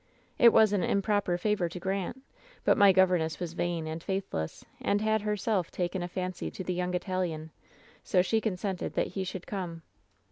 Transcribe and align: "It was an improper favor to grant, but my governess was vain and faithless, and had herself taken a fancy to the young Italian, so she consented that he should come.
"It 0.39 0.51
was 0.51 0.73
an 0.73 0.83
improper 0.83 1.37
favor 1.37 1.69
to 1.69 1.79
grant, 1.79 2.23
but 2.63 2.75
my 2.75 2.91
governess 2.91 3.39
was 3.39 3.53
vain 3.53 3.85
and 3.85 4.01
faithless, 4.01 4.65
and 4.81 4.99
had 4.99 5.21
herself 5.21 5.69
taken 5.69 6.01
a 6.01 6.07
fancy 6.07 6.49
to 6.49 6.63
the 6.63 6.73
young 6.73 6.95
Italian, 6.95 7.51
so 8.03 8.23
she 8.23 8.41
consented 8.41 8.95
that 8.95 9.09
he 9.09 9.23
should 9.23 9.45
come. 9.45 9.83